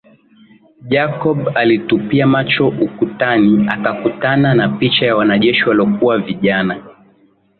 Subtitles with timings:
[0.87, 6.83] Jacob alitupia macho ukutani akakutana na picha ya wanajeshi waliokuwa vijana